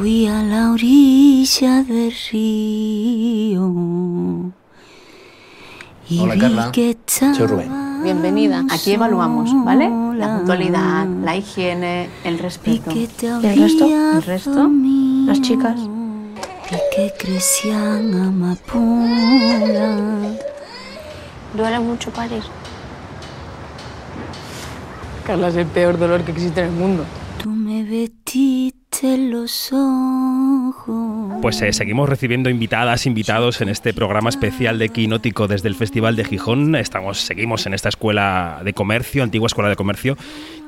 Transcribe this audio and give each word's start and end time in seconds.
fui 0.00 0.26
a 0.26 0.42
la 0.42 0.70
orilla 0.70 1.82
del 1.82 2.10
río. 2.32 3.70
Hola 6.18 6.38
Carla, 6.38 6.72
soy 7.06 7.46
Rubén. 7.46 8.02
Bienvenida. 8.02 8.64
Aquí 8.70 8.92
evaluamos, 8.92 9.50
¿vale? 9.62 9.90
La 10.16 10.38
puntualidad, 10.38 11.06
la 11.06 11.36
higiene, 11.36 12.08
el 12.24 12.38
respeto. 12.38 12.90
¿Y 12.92 13.10
el 13.44 13.60
resto? 13.60 13.84
¿El 13.84 14.22
resto? 14.22 14.70
Las 15.26 15.42
chicas. 15.42 15.78
Y 15.78 16.96
que 16.96 17.12
crecían 17.18 18.14
amapola. 18.14 19.98
Duele 21.54 21.78
mucho 21.78 22.10
parir. 22.10 22.42
Carla 25.26 25.48
es 25.48 25.56
el 25.56 25.66
peor 25.66 25.98
dolor 25.98 26.22
que 26.22 26.32
existe 26.32 26.60
en 26.62 26.68
el 26.68 26.72
mundo. 26.72 27.04
Tú 27.42 27.50
me 27.50 27.84
vestiste 27.84 28.79
los 29.02 29.72
ojos. 29.72 31.40
Pues 31.40 31.60
eh, 31.62 31.72
seguimos 31.72 32.08
recibiendo 32.08 32.50
invitadas, 32.50 33.06
invitados 33.06 33.60
en 33.60 33.70
este 33.70 33.94
programa 33.94 34.28
especial 34.28 34.78
de 34.78 34.90
Quinótico 34.90 35.48
desde 35.48 35.68
el 35.68 35.74
Festival 35.74 36.16
de 36.16 36.24
Gijón. 36.24 36.76
Estamos, 36.76 37.20
seguimos 37.20 37.64
en 37.66 37.74
esta 37.74 37.88
escuela 37.88 38.60
de 38.62 38.74
comercio, 38.74 39.22
antigua 39.22 39.46
escuela 39.46 39.70
de 39.70 39.76
comercio, 39.76 40.16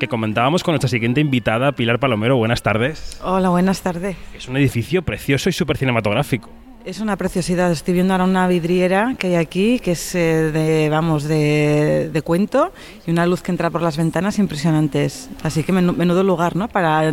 que 0.01 0.09
comentábamos 0.09 0.63
con 0.63 0.73
nuestra 0.73 0.89
siguiente 0.89 1.21
invitada, 1.21 1.73
Pilar 1.73 2.01
Palomero. 2.01 2.37
Buenas 2.37 2.63
tardes. 2.63 3.21
Hola, 3.23 3.51
buenas 3.51 3.83
tardes. 3.83 4.17
Es 4.35 4.49
un 4.49 4.57
edificio 4.57 5.03
precioso 5.03 5.51
y 5.51 5.53
súper 5.53 5.77
cinematográfico. 5.77 6.49
Es 6.85 6.99
una 6.99 7.17
preciosidad. 7.17 7.71
Estoy 7.71 7.95
viendo 7.95 8.13
ahora 8.13 8.25
una 8.25 8.49
vidriera 8.49 9.15
que 9.19 9.29
hay 9.29 9.35
aquí, 9.37 9.79
que 9.79 9.93
es 9.93 10.15
eh, 10.17 10.51
de, 10.53 10.89
vamos, 10.89 11.25
de, 11.25 12.11
cuento, 12.25 12.73
y 13.07 13.11
una 13.13 13.25
luz 13.27 13.41
que 13.43 13.53
entra 13.53 13.71
por 13.71 13.83
las 13.83 13.97
ventanas 13.97 14.39
impresionantes. 14.39 15.29
Así 15.45 15.63
que 15.63 15.73
menu- 15.73 15.95
menudo 15.95 16.25
lugar, 16.25 16.57
¿no? 16.57 16.69
Para, 16.69 17.13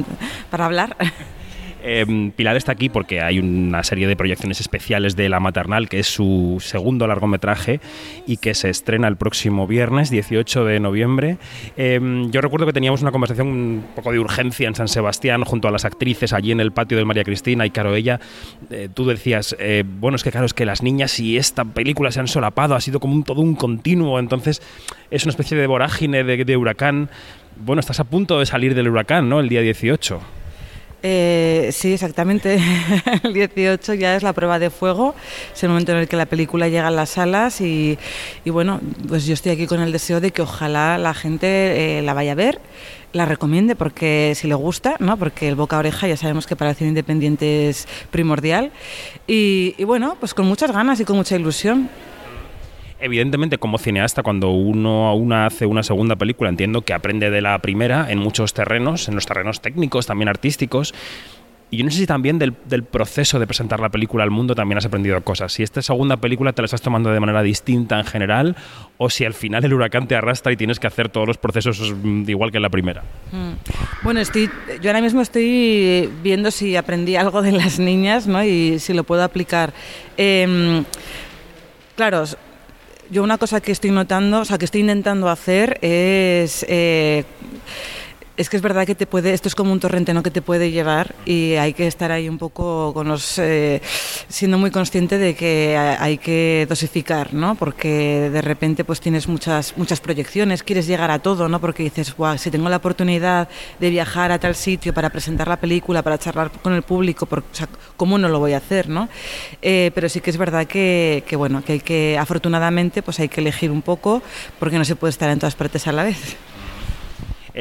para 0.49 0.65
hablar. 0.65 0.95
Eh, 1.83 2.31
Pilar 2.35 2.57
está 2.57 2.71
aquí 2.71 2.89
porque 2.89 3.21
hay 3.21 3.39
una 3.39 3.83
serie 3.83 4.07
de 4.07 4.15
proyecciones 4.15 4.59
especiales 4.59 5.15
de 5.15 5.29
La 5.29 5.39
Maternal, 5.39 5.89
que 5.89 5.99
es 5.99 6.07
su 6.07 6.57
segundo 6.59 7.07
largometraje 7.07 7.79
y 8.27 8.37
que 8.37 8.53
se 8.53 8.69
estrena 8.69 9.07
el 9.07 9.17
próximo 9.17 9.67
viernes, 9.67 10.09
18 10.09 10.65
de 10.65 10.79
noviembre. 10.79 11.37
Eh, 11.77 11.99
yo 12.29 12.41
recuerdo 12.41 12.65
que 12.65 12.73
teníamos 12.73 13.01
una 13.01 13.11
conversación 13.11 13.47
un 13.47 13.85
poco 13.95 14.11
de 14.11 14.19
urgencia 14.19 14.67
en 14.67 14.75
San 14.75 14.87
Sebastián 14.87 15.43
junto 15.43 15.67
a 15.67 15.71
las 15.71 15.85
actrices 15.85 16.33
allí 16.33 16.51
en 16.51 16.59
el 16.59 16.71
patio 16.71 16.97
del 16.97 17.05
María 17.05 17.23
Cristina 17.23 17.65
y 17.65 17.69
Caro 17.69 17.95
ella. 17.95 18.19
eh, 18.69 18.89
tú 18.93 19.05
decías, 19.05 19.55
eh, 19.59 19.83
bueno, 19.85 20.15
es 20.15 20.23
que 20.23 20.31
claro, 20.31 20.45
es 20.45 20.53
que 20.53 20.65
las 20.65 20.83
niñas 20.83 21.19
y 21.19 21.37
esta 21.37 21.65
película 21.65 22.11
se 22.11 22.19
han 22.19 22.27
solapado, 22.27 22.75
ha 22.75 22.81
sido 22.81 22.99
como 22.99 23.13
un, 23.13 23.23
todo 23.23 23.41
un 23.41 23.55
continuo, 23.55 24.19
entonces 24.19 24.61
es 25.11 25.23
una 25.23 25.31
especie 25.31 25.57
de 25.57 25.67
vorágine 25.67 26.23
de 26.23 26.57
huracán. 26.57 27.09
Bueno, 27.57 27.79
estás 27.79 27.99
a 27.99 28.03
punto 28.05 28.39
de 28.39 28.45
salir 28.45 28.75
del 28.75 28.87
huracán, 28.87 29.27
¿no? 29.27 29.39
El 29.39 29.49
día 29.49 29.61
18. 29.61 30.38
Eh, 31.01 31.69
sí, 31.71 31.93
exactamente. 31.93 32.59
El 33.23 33.33
18 33.33 33.93
ya 33.93 34.15
es 34.15 34.23
la 34.23 34.33
prueba 34.33 34.59
de 34.59 34.69
fuego. 34.69 35.15
Es 35.53 35.63
el 35.63 35.69
momento 35.69 35.91
en 35.93 35.99
el 35.99 36.07
que 36.07 36.17
la 36.17 36.25
película 36.25 36.67
llega 36.67 36.87
a 36.87 36.91
las 36.91 37.11
salas 37.11 37.61
y, 37.61 37.97
bueno, 38.45 38.81
pues 39.07 39.25
yo 39.25 39.33
estoy 39.33 39.53
aquí 39.53 39.67
con 39.67 39.79
el 39.81 39.91
deseo 39.91 40.19
de 40.19 40.31
que 40.31 40.41
ojalá 40.41 40.97
la 40.97 41.13
gente 41.13 41.99
eh, 41.99 42.01
la 42.01 42.13
vaya 42.13 42.33
a 42.33 42.35
ver, 42.35 42.59
la 43.13 43.25
recomiende 43.25 43.75
porque 43.75 44.33
si 44.35 44.47
le 44.47 44.55
gusta, 44.55 44.95
¿no? 44.99 45.17
Porque 45.17 45.47
el 45.47 45.55
boca 45.55 45.77
a 45.77 45.79
oreja 45.79 46.07
ya 46.07 46.17
sabemos 46.17 46.47
que 46.47 46.55
para 46.55 46.71
el 46.71 46.75
cine 46.75 46.89
independiente 46.89 47.69
es 47.69 47.87
primordial. 48.11 48.71
Y 49.27 49.81
bueno, 49.83 50.17
pues 50.19 50.33
con 50.33 50.45
muchas 50.45 50.71
ganas 50.71 50.99
y 50.99 51.05
con 51.05 51.15
mucha 51.15 51.35
ilusión. 51.35 51.89
Evidentemente, 53.01 53.57
como 53.57 53.77
cineasta, 53.77 54.23
cuando 54.23 54.49
uno 54.49 55.15
una 55.15 55.45
hace 55.45 55.65
una 55.65 55.83
segunda 55.83 56.15
película, 56.15 56.49
entiendo 56.49 56.81
que 56.81 56.93
aprende 56.93 57.29
de 57.29 57.41
la 57.41 57.57
primera 57.59 58.11
en 58.11 58.19
muchos 58.19 58.53
terrenos, 58.53 59.07
en 59.07 59.15
los 59.15 59.25
terrenos 59.25 59.61
técnicos, 59.61 60.05
también 60.05 60.27
artísticos. 60.27 60.93
Y 61.71 61.77
yo 61.77 61.85
no 61.85 61.91
sé 61.91 61.97
si 61.97 62.07
también 62.07 62.39
del, 62.39 62.55
del 62.65 62.83
proceso 62.83 63.39
de 63.39 63.45
presentar 63.45 63.79
la 63.79 63.89
película 63.89 64.23
al 64.23 64.31
mundo 64.31 64.55
también 64.55 64.79
has 64.79 64.85
aprendido 64.85 65.21
cosas. 65.23 65.53
Si 65.53 65.61
esta 65.61 65.83
segunda 65.83 66.17
película 66.17 66.51
te 66.51 66.63
la 66.63 66.65
estás 66.65 66.81
tomando 66.81 67.11
de 67.11 67.19
manera 67.19 67.43
distinta 67.43 67.99
en 67.99 68.05
general, 68.05 68.55
o 68.97 69.09
si 69.11 69.23
al 69.23 69.35
final 69.35 69.63
el 69.63 69.73
huracán 69.73 70.07
te 70.07 70.15
arrastra 70.15 70.51
y 70.51 70.57
tienes 70.57 70.79
que 70.79 70.87
hacer 70.87 71.09
todos 71.09 71.27
los 71.27 71.37
procesos 71.37 71.93
mm, 72.03 72.27
igual 72.27 72.51
que 72.51 72.57
en 72.57 72.63
la 72.63 72.69
primera. 72.69 73.03
Mm. 73.31 73.51
Bueno, 74.01 74.19
estoy, 74.19 74.49
yo 74.81 74.89
ahora 74.89 75.01
mismo 75.01 75.21
estoy 75.21 76.09
viendo 76.23 76.49
si 76.49 76.75
aprendí 76.75 77.15
algo 77.15 77.43
de 77.43 77.51
las 77.51 77.77
niñas 77.77 78.25
¿no? 78.25 78.43
y 78.43 78.79
si 78.79 78.93
lo 78.93 79.03
puedo 79.03 79.23
aplicar. 79.23 79.71
Em, 80.17 80.83
claro, 81.95 82.23
yo 83.09 83.23
una 83.23 83.37
cosa 83.37 83.61
que 83.61 83.71
estoy 83.71 83.91
notando, 83.91 84.41
o 84.41 84.45
sea, 84.45 84.57
que 84.57 84.65
estoy 84.65 84.81
intentando 84.81 85.29
hacer 85.29 85.79
es... 85.81 86.65
eh, 86.69 87.25
es 88.39 88.49
que 88.49 88.55
es 88.55 88.63
verdad 88.63 88.87
que 88.87 88.95
te 88.95 89.05
puede, 89.05 89.33
esto 89.33 89.49
es 89.49 89.53
como 89.53 89.73
un 89.73 89.81
torrente 89.81 90.13
¿no? 90.13 90.23
que 90.23 90.31
te 90.31 90.41
puede 90.41 90.71
llevar 90.71 91.13
y 91.25 91.55
hay 91.55 91.73
que 91.73 91.87
estar 91.87 92.09
ahí 92.13 92.29
un 92.29 92.37
poco 92.37 92.93
con 92.93 93.09
los, 93.09 93.37
eh, 93.37 93.81
siendo 94.29 94.57
muy 94.57 94.71
consciente 94.71 95.17
de 95.17 95.35
que 95.35 95.75
hay 95.77 96.17
que 96.17 96.65
dosificar, 96.69 97.33
¿no? 97.33 97.55
Porque 97.55 98.29
de 98.31 98.41
repente 98.41 98.85
pues 98.85 99.01
tienes 99.01 99.27
muchas, 99.27 99.75
muchas 99.75 99.99
proyecciones, 99.99 100.63
quieres 100.63 100.87
llegar 100.87 101.11
a 101.11 101.19
todo, 101.19 101.49
¿no? 101.49 101.59
Porque 101.59 101.83
dices, 101.83 102.15
guau, 102.15 102.37
si 102.37 102.49
tengo 102.49 102.69
la 102.69 102.77
oportunidad 102.77 103.49
de 103.77 103.89
viajar 103.89 104.31
a 104.31 104.39
tal 104.39 104.55
sitio 104.55 104.93
para 104.93 105.09
presentar 105.09 105.49
la 105.49 105.57
película, 105.57 106.01
para 106.01 106.17
charlar 106.17 106.49
con 106.49 106.71
el 106.71 106.83
público, 106.83 107.25
por, 107.25 107.43
¿cómo 107.97 108.17
no 108.17 108.29
lo 108.29 108.39
voy 108.39 108.53
a 108.53 108.57
hacer, 108.57 108.87
no? 108.87 109.09
Eh, 109.61 109.91
pero 109.93 110.07
sí 110.07 110.21
que 110.21 110.29
es 110.29 110.37
verdad 110.37 110.65
que, 110.65 111.25
que, 111.27 111.35
bueno, 111.35 111.61
que 111.61 111.73
hay 111.73 111.79
que, 111.81 112.17
afortunadamente, 112.17 113.01
pues 113.01 113.19
hay 113.19 113.27
que 113.27 113.41
elegir 113.41 113.69
un 113.69 113.81
poco 113.81 114.23
porque 114.59 114.77
no 114.77 114.85
se 114.85 114.95
puede 114.95 115.11
estar 115.11 115.29
en 115.29 115.39
todas 115.39 115.55
partes 115.55 115.85
a 115.87 115.91
la 115.91 116.03
vez. 116.05 116.37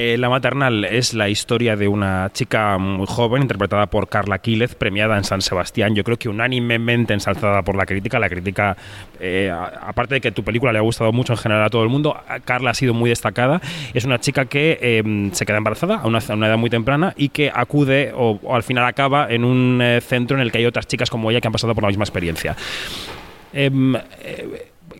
Eh, 0.00 0.16
la 0.16 0.28
maternal 0.28 0.84
es 0.84 1.12
la 1.12 1.28
historia 1.28 1.74
de 1.74 1.88
una 1.88 2.30
chica 2.32 2.78
muy 2.78 3.04
joven, 3.08 3.42
interpretada 3.42 3.86
por 3.86 4.08
Carla 4.08 4.38
Quílez, 4.38 4.76
premiada 4.76 5.16
en 5.16 5.24
San 5.24 5.42
Sebastián. 5.42 5.96
Yo 5.96 6.04
creo 6.04 6.16
que 6.16 6.28
unánimemente 6.28 7.14
ensalzada 7.14 7.62
por 7.62 7.74
la 7.74 7.84
crítica. 7.84 8.20
La 8.20 8.28
crítica, 8.28 8.76
eh, 9.18 9.50
aparte 9.50 10.14
de 10.14 10.20
que 10.20 10.30
tu 10.30 10.44
película 10.44 10.72
le 10.72 10.78
ha 10.78 10.82
gustado 10.82 11.10
mucho 11.10 11.32
en 11.32 11.38
general 11.38 11.64
a 11.64 11.68
todo 11.68 11.82
el 11.82 11.88
mundo, 11.88 12.16
Carla 12.44 12.70
ha 12.70 12.74
sido 12.74 12.94
muy 12.94 13.10
destacada. 13.10 13.60
Es 13.92 14.04
una 14.04 14.20
chica 14.20 14.44
que 14.44 14.78
eh, 14.80 15.30
se 15.32 15.44
queda 15.44 15.56
embarazada 15.56 15.96
a 15.96 16.06
una, 16.06 16.18
edad 16.20 16.58
muy 16.58 16.70
temprana 16.70 17.12
y 17.16 17.30
que 17.30 17.50
acude 17.52 18.12
o, 18.14 18.38
al 18.54 18.62
final 18.62 18.84
acaba 18.84 19.26
en 19.28 19.42
un 19.44 19.80
eh, 19.82 20.00
centro 20.00 20.36
en 20.36 20.44
el 20.44 20.52
que 20.52 20.58
hay 20.58 20.66
otras 20.66 20.86
chicas 20.86 21.10
como 21.10 21.28
ella 21.32 21.40
que 21.40 21.48
han 21.48 21.52
pasado 21.52 21.74
por 21.74 21.82
la 21.82 21.88
misma 21.88 22.04
experiencia. 22.04 22.54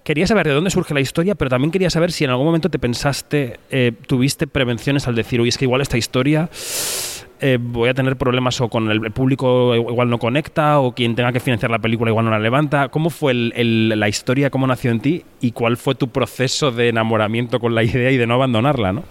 Quería 0.04 0.26
saber 0.26 0.46
de 0.46 0.54
dónde 0.54 0.70
surge 0.70 0.94
la 0.94 1.00
historia, 1.00 1.34
pero 1.34 1.48
también 1.50 1.70
quería 1.70 1.90
saber 1.90 2.12
si 2.12 2.24
en 2.24 2.30
algún 2.30 2.46
momento 2.46 2.68
te 2.70 2.78
pensaste, 2.78 3.58
eh, 3.70 3.92
tuviste 4.06 4.46
prevenciones 4.46 5.06
al 5.08 5.14
decir, 5.14 5.40
oye, 5.40 5.48
es 5.50 5.58
que 5.58 5.64
igual 5.64 5.80
esta 5.80 5.96
historia 5.98 6.48
eh, 7.40 7.58
voy 7.60 7.88
a 7.88 7.94
tener 7.94 8.16
problemas 8.16 8.60
o 8.60 8.68
con 8.68 8.90
el 8.90 9.12
público 9.12 9.74
igual 9.76 10.10
no 10.10 10.18
conecta 10.18 10.80
o 10.80 10.92
quien 10.92 11.14
tenga 11.14 11.32
que 11.32 11.38
financiar 11.40 11.70
la 11.70 11.78
película 11.78 12.10
igual 12.10 12.24
no 12.24 12.30
la 12.32 12.38
levanta. 12.40 12.88
¿Cómo 12.88 13.10
fue 13.10 13.32
el- 13.32 13.88
la 13.90 14.08
historia, 14.08 14.50
cómo 14.50 14.66
nació 14.66 14.90
en 14.90 15.00
ti 15.00 15.24
y 15.40 15.52
cuál 15.52 15.76
fue 15.76 15.94
tu 15.94 16.08
proceso 16.08 16.70
de 16.72 16.88
enamoramiento 16.88 17.60
con 17.60 17.74
la 17.74 17.82
idea 17.84 18.10
y 18.10 18.16
de 18.16 18.26
no 18.26 18.34
abandonarla? 18.34 18.92
¿no? 18.92 19.04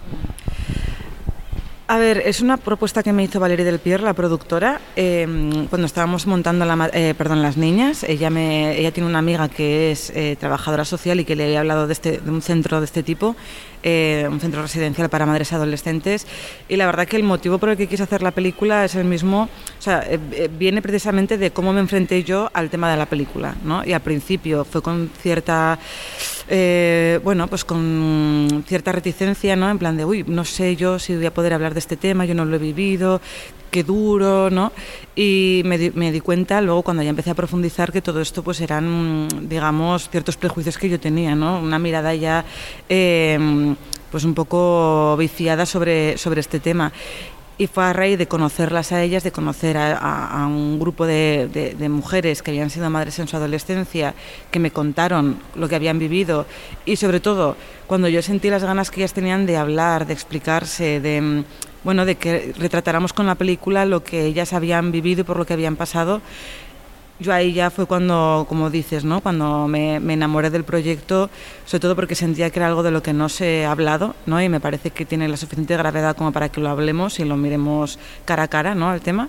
A 1.90 1.96
ver, 1.96 2.18
es 2.26 2.42
una 2.42 2.58
propuesta 2.58 3.02
que 3.02 3.14
me 3.14 3.24
hizo 3.24 3.40
Valeria 3.40 3.64
del 3.64 3.78
Pier, 3.78 4.02
la 4.02 4.12
productora, 4.12 4.78
eh, 4.94 5.26
cuando 5.70 5.86
estábamos 5.86 6.26
montando 6.26 6.66
la, 6.66 6.90
eh, 6.92 7.14
perdón, 7.16 7.40
las 7.40 7.56
niñas. 7.56 8.04
Ella, 8.04 8.28
me, 8.28 8.78
ella 8.78 8.92
tiene 8.92 9.08
una 9.08 9.20
amiga 9.20 9.48
que 9.48 9.90
es 9.90 10.10
eh, 10.10 10.36
trabajadora 10.38 10.84
social 10.84 11.18
y 11.18 11.24
que 11.24 11.34
le 11.34 11.44
había 11.46 11.60
hablado 11.60 11.86
de, 11.86 11.94
este, 11.94 12.18
de 12.18 12.30
un 12.30 12.42
centro 12.42 12.80
de 12.80 12.84
este 12.84 13.02
tipo, 13.02 13.36
eh, 13.82 14.28
un 14.30 14.38
centro 14.38 14.60
residencial 14.60 15.08
para 15.08 15.24
madres 15.24 15.54
adolescentes. 15.54 16.26
Y 16.68 16.76
la 16.76 16.84
verdad 16.84 17.08
que 17.08 17.16
el 17.16 17.22
motivo 17.22 17.56
por 17.56 17.70
el 17.70 17.78
que 17.78 17.86
quise 17.86 18.02
hacer 18.02 18.20
la 18.20 18.32
película 18.32 18.84
es 18.84 18.94
el 18.94 19.04
mismo, 19.04 19.44
o 19.78 19.82
sea, 19.82 20.04
eh, 20.06 20.50
viene 20.58 20.82
precisamente 20.82 21.38
de 21.38 21.52
cómo 21.52 21.72
me 21.72 21.80
enfrenté 21.80 22.22
yo 22.22 22.50
al 22.52 22.68
tema 22.68 22.90
de 22.90 22.98
la 22.98 23.06
película. 23.06 23.54
¿no? 23.64 23.82
Y 23.82 23.94
al 23.94 24.02
principio 24.02 24.66
fue 24.66 24.82
con 24.82 25.10
cierta 25.22 25.78
eh, 26.48 27.20
bueno, 27.22 27.46
pues 27.46 27.64
con 27.64 28.64
cierta 28.66 28.92
reticencia, 28.92 29.56
¿no? 29.56 29.70
En 29.70 29.78
plan 29.78 29.96
de, 29.96 30.04
uy, 30.04 30.24
no 30.26 30.44
sé 30.44 30.76
yo 30.76 30.98
si 30.98 31.14
voy 31.14 31.26
a 31.26 31.34
poder 31.34 31.52
hablar 31.52 31.74
de 31.74 31.80
este 31.80 31.96
tema, 31.96 32.24
yo 32.24 32.34
no 32.34 32.44
lo 32.44 32.56
he 32.56 32.58
vivido, 32.58 33.20
qué 33.70 33.82
duro, 33.82 34.50
¿no? 34.50 34.72
Y 35.14 35.62
me 35.64 35.78
di, 35.78 35.90
me 35.90 36.10
di 36.10 36.20
cuenta 36.20 36.60
luego 36.60 36.82
cuando 36.82 37.02
ya 37.02 37.10
empecé 37.10 37.30
a 37.30 37.34
profundizar 37.34 37.92
que 37.92 38.02
todo 38.02 38.20
esto 38.20 38.42
pues 38.42 38.60
eran, 38.60 39.28
digamos, 39.48 40.08
ciertos 40.08 40.36
prejuicios 40.36 40.78
que 40.78 40.88
yo 40.88 40.98
tenía, 40.98 41.34
¿no? 41.34 41.60
Una 41.60 41.78
mirada 41.78 42.14
ya 42.14 42.44
eh, 42.88 43.74
pues 44.10 44.24
un 44.24 44.34
poco 44.34 45.16
viciada 45.18 45.66
sobre, 45.66 46.16
sobre 46.18 46.40
este 46.40 46.60
tema. 46.60 46.92
Y 47.58 47.66
fue 47.66 47.84
a 47.84 47.92
raíz 47.92 48.16
de 48.16 48.28
conocerlas 48.28 48.92
a 48.92 49.02
ellas, 49.02 49.24
de 49.24 49.32
conocer 49.32 49.76
a, 49.76 50.46
un 50.48 50.78
grupo 50.78 51.06
de, 51.06 51.48
de, 51.76 51.88
mujeres 51.88 52.40
que 52.40 52.52
habían 52.52 52.70
sido 52.70 52.88
madres 52.88 53.18
en 53.18 53.26
su 53.26 53.36
adolescencia, 53.36 54.14
que 54.52 54.60
me 54.60 54.70
contaron 54.70 55.40
lo 55.56 55.68
que 55.68 55.74
habían 55.74 55.98
vivido. 55.98 56.46
Y 56.86 56.96
sobre 56.96 57.18
todo 57.18 57.56
cuando 57.88 58.08
yo 58.08 58.22
sentí 58.22 58.48
las 58.48 58.62
ganas 58.62 58.92
que 58.92 59.00
ellas 59.00 59.12
tenían 59.12 59.44
de 59.44 59.56
hablar, 59.56 60.06
de 60.06 60.12
explicarse, 60.12 61.00
de 61.00 61.44
bueno, 61.84 62.04
de 62.04 62.16
que 62.16 62.52
retratáramos 62.58 63.12
con 63.12 63.26
la 63.26 63.34
película 63.36 63.84
lo 63.84 64.02
que 64.02 64.26
ellas 64.26 64.52
habían 64.52 64.90
vivido 64.92 65.22
y 65.22 65.24
por 65.24 65.36
lo 65.36 65.46
que 65.46 65.54
habían 65.54 65.76
pasado, 65.76 66.20
yo 67.20 67.32
ahí 67.32 67.52
ya 67.52 67.70
fue 67.70 67.86
cuando, 67.86 68.46
como 68.48 68.70
dices, 68.70 69.04
¿no? 69.04 69.20
cuando 69.20 69.66
me, 69.66 69.96
enamoré 69.96 70.50
del 70.50 70.62
proyecto, 70.62 71.30
sobre 71.66 71.80
todo 71.80 71.96
porque 71.96 72.14
sentía 72.14 72.50
que 72.50 72.60
era 72.60 72.68
algo 72.68 72.84
de 72.84 72.92
lo 72.92 73.02
que 73.02 73.12
no 73.12 73.28
se 73.28 73.66
ha 73.66 73.72
hablado, 73.72 74.14
¿no? 74.26 74.40
y 74.40 74.48
me 74.48 74.60
parece 74.60 74.90
que 74.90 75.04
tiene 75.04 75.26
la 75.26 75.36
suficiente 75.36 75.76
gravedad 75.76 76.16
como 76.16 76.30
para 76.32 76.48
que 76.48 76.60
lo 76.60 76.68
hablemos 76.68 77.18
y 77.18 77.24
lo 77.24 77.36
miremos 77.36 77.98
cara 78.24 78.44
a 78.44 78.48
cara 78.48 78.74
¿no? 78.74 78.90
al 78.90 79.00
tema. 79.00 79.28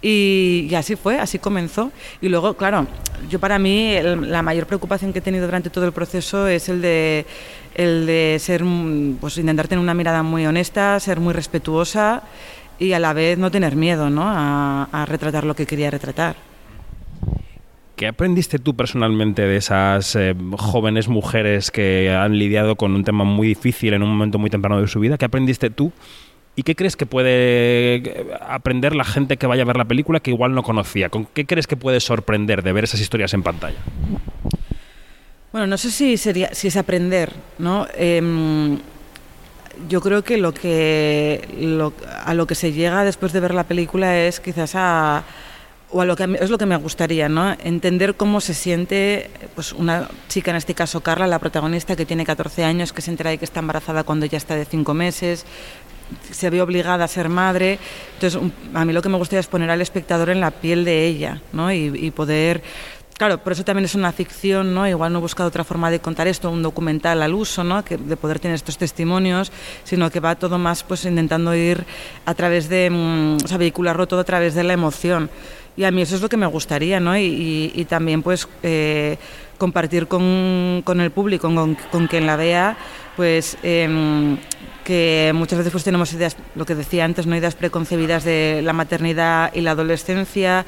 Y, 0.00 0.72
así 0.76 0.96
fue, 0.96 1.18
así 1.18 1.38
comenzó. 1.38 1.92
Y 2.22 2.28
luego, 2.28 2.54
claro, 2.54 2.86
yo 3.28 3.38
para 3.38 3.58
mí 3.58 3.96
la 4.02 4.42
mayor 4.42 4.66
preocupación 4.66 5.12
que 5.12 5.18
he 5.18 5.22
tenido 5.22 5.44
durante 5.44 5.68
todo 5.68 5.84
el 5.84 5.92
proceso 5.92 6.48
es 6.48 6.68
el 6.70 6.80
de, 6.80 7.26
el 7.74 8.06
de 8.06 8.38
ser, 8.40 8.64
pues 9.20 9.36
intentar 9.36 9.68
tener 9.68 9.82
una 9.82 9.94
mirada 9.94 10.22
muy 10.22 10.46
honesta, 10.46 10.98
ser 11.00 11.20
muy 11.20 11.34
respetuosa 11.34 12.22
y 12.78 12.92
a 12.92 12.98
la 12.98 13.12
vez 13.12 13.36
no 13.36 13.50
tener 13.50 13.76
miedo 13.76 14.08
¿no? 14.08 14.22
a, 14.26 14.88
a 14.90 15.04
retratar 15.04 15.44
lo 15.44 15.54
que 15.54 15.66
quería 15.66 15.90
retratar. 15.90 16.55
¿Qué 17.96 18.06
aprendiste 18.06 18.58
tú 18.58 18.76
personalmente 18.76 19.40
de 19.40 19.56
esas 19.56 20.14
eh, 20.16 20.34
jóvenes 20.58 21.08
mujeres 21.08 21.70
que 21.70 22.10
han 22.10 22.38
lidiado 22.38 22.76
con 22.76 22.94
un 22.94 23.04
tema 23.04 23.24
muy 23.24 23.48
difícil 23.48 23.94
en 23.94 24.02
un 24.02 24.10
momento 24.10 24.38
muy 24.38 24.50
temprano 24.50 24.78
de 24.82 24.86
su 24.86 25.00
vida? 25.00 25.16
¿Qué 25.16 25.24
aprendiste 25.24 25.70
tú? 25.70 25.92
¿Y 26.56 26.62
qué 26.62 26.76
crees 26.76 26.94
que 26.94 27.06
puede 27.06 27.96
eh, 27.96 28.26
aprender 28.46 28.94
la 28.94 29.04
gente 29.04 29.38
que 29.38 29.46
vaya 29.46 29.62
a 29.62 29.64
ver 29.64 29.78
la 29.78 29.86
película 29.86 30.20
que 30.20 30.30
igual 30.30 30.54
no 30.54 30.62
conocía? 30.62 31.08
¿Con 31.08 31.24
qué 31.24 31.46
crees 31.46 31.66
que 31.66 31.78
puede 31.78 32.00
sorprender 32.00 32.62
de 32.62 32.74
ver 32.74 32.84
esas 32.84 33.00
historias 33.00 33.32
en 33.32 33.42
pantalla? 33.42 33.78
Bueno, 35.52 35.66
no 35.66 35.78
sé 35.78 35.90
si 35.90 36.18
sería 36.18 36.52
si 36.52 36.68
es 36.68 36.76
aprender, 36.76 37.32
¿no? 37.58 37.86
Em, 37.96 38.78
yo 39.88 40.02
creo 40.02 40.22
que 40.22 40.36
lo 40.36 40.52
que 40.52 41.40
a 42.26 42.34
lo 42.34 42.46
que 42.46 42.54
se 42.54 42.72
llega 42.72 43.04
después 43.04 43.32
de 43.32 43.40
ver 43.40 43.54
la 43.54 43.64
película 43.64 44.18
es 44.18 44.38
quizás 44.38 44.74
a 44.74 45.24
o 45.90 46.00
a 46.00 46.04
lo 46.04 46.16
que 46.16 46.36
es 46.40 46.50
lo 46.50 46.58
que 46.58 46.66
me 46.66 46.76
gustaría, 46.76 47.28
¿no? 47.28 47.56
Entender 47.62 48.16
cómo 48.16 48.40
se 48.40 48.54
siente 48.54 49.30
pues 49.54 49.72
una 49.72 50.08
chica, 50.28 50.50
en 50.50 50.56
este 50.56 50.74
caso 50.74 51.00
Carla, 51.00 51.26
la 51.26 51.38
protagonista 51.38 51.96
que 51.96 52.06
tiene 52.06 52.24
14 52.24 52.64
años, 52.64 52.92
que 52.92 53.02
se 53.02 53.10
entera 53.10 53.30
de 53.30 53.38
que 53.38 53.44
está 53.44 53.60
embarazada 53.60 54.02
cuando 54.02 54.26
ya 54.26 54.38
está 54.38 54.56
de 54.56 54.64
5 54.64 54.94
meses, 54.94 55.46
se 56.30 56.50
ve 56.50 56.60
obligada 56.60 57.04
a 57.04 57.08
ser 57.08 57.28
madre. 57.28 57.78
Entonces, 58.14 58.40
a 58.74 58.84
mí 58.84 58.92
lo 58.92 59.02
que 59.02 59.08
me 59.08 59.16
gustaría 59.16 59.40
es 59.40 59.46
poner 59.46 59.70
al 59.70 59.80
espectador 59.80 60.30
en 60.30 60.40
la 60.40 60.50
piel 60.50 60.84
de 60.84 61.06
ella, 61.06 61.40
¿no? 61.52 61.72
Y, 61.72 62.10
poder 62.10 62.62
Claro, 63.18 63.38
por 63.38 63.54
eso 63.54 63.64
también 63.64 63.86
es 63.86 63.94
una 63.94 64.12
ficción, 64.12 64.74
¿no? 64.74 64.86
Igual 64.86 65.10
no 65.10 65.20
he 65.20 65.22
buscado 65.22 65.48
otra 65.48 65.64
forma 65.64 65.90
de 65.90 66.00
contar 66.00 66.28
esto, 66.28 66.50
un 66.50 66.62
documental 66.62 67.22
al 67.22 67.32
uso, 67.32 67.64
¿no? 67.64 67.82
Que, 67.82 67.96
de 67.96 68.14
poder 68.14 68.40
tener 68.40 68.56
estos 68.56 68.76
testimonios, 68.76 69.50
sino 69.84 70.10
que 70.10 70.20
va 70.20 70.34
todo 70.34 70.58
más 70.58 70.82
pues 70.82 71.06
intentando 71.06 71.54
ir 71.54 71.86
a 72.26 72.34
través 72.34 72.68
de, 72.68 72.90
mm, 72.90 73.36
o 73.42 73.48
sea, 73.48 73.56
vehicularlo 73.56 74.06
todo 74.06 74.20
a 74.20 74.24
través 74.24 74.54
de 74.54 74.64
la 74.64 74.74
emoción. 74.74 75.30
Y 75.76 75.84
a 75.84 75.90
mí 75.90 76.02
eso 76.02 76.16
es 76.16 76.22
lo 76.22 76.28
que 76.28 76.36
me 76.36 76.46
gustaría, 76.46 77.00
¿no? 77.00 77.16
Y, 77.18 77.86
también 77.88 78.22
pues 78.22 78.48
eh, 78.62 79.18
compartir 79.58 80.08
con, 80.08 80.82
con, 80.84 81.00
el 81.00 81.10
público, 81.10 81.52
con, 81.54 81.74
con, 81.74 82.06
quien 82.06 82.26
la 82.26 82.36
vea, 82.36 82.76
pues 83.14 83.58
em, 83.62 84.38
que 84.84 85.32
muchas 85.34 85.58
veces 85.58 85.72
pues 85.72 85.84
tenemos 85.84 86.12
ideas, 86.12 86.36
lo 86.54 86.64
que 86.64 86.74
decía 86.74 87.04
antes, 87.04 87.26
no 87.26 87.36
ideas 87.36 87.54
preconcebidas 87.54 88.24
de 88.24 88.60
la 88.62 88.72
maternidad 88.72 89.52
y 89.54 89.60
la 89.60 89.72
adolescencia, 89.72 90.64